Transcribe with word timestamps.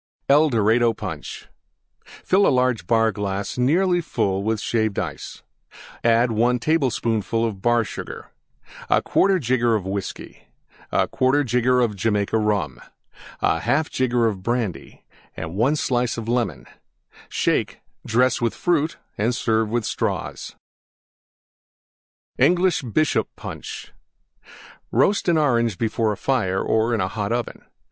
EL 0.29 0.49
DORADO 0.49 0.93
PUNCH 0.95 1.47
Fill 2.03 2.49
large 2.51 2.87
Bar 2.87 3.11
glass 3.11 3.55
nearly 3.59 4.01
full 4.01 4.55
Shaved 4.57 4.97
Ice. 4.97 5.43
1 6.03 6.57
tablespoonful 6.57 7.53
Bar 7.53 7.83
Sugar. 7.83 8.31
1/4 8.89 9.39
jigger 9.39 9.77
Whiskey. 9.79 10.47
1/4 10.91 11.45
jigger 11.45 11.87
Jamaica 11.87 12.39
Rum. 12.39 12.81
1/2 13.43 13.91
jigger 13.91 14.31
Brandy. 14.33 15.05
1 15.37 15.75
slice 15.75 16.17
Lemon. 16.17 16.65
Shake; 17.29 17.81
dress 18.03 18.41
with 18.41 18.55
Fruit 18.55 18.97
and 19.19 19.35
serve 19.35 19.69
with 19.69 19.85
Straws. 19.85 20.55
ENGLISH 22.39 22.81
BISHOP 22.81 23.29
PUNCH 23.35 23.93
Roast 24.89 25.27
an 25.27 25.37
Orange 25.37 25.77
before 25.77 26.11
a 26.11 26.17
fire 26.17 26.59
or 26.59 26.95
in 26.95 27.01
a 27.01 27.07
hot 27.07 27.31
oven. 27.31 27.61